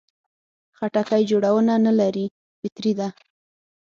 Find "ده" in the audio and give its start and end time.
2.99-3.07